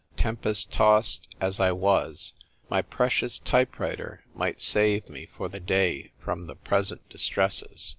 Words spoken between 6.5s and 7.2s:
present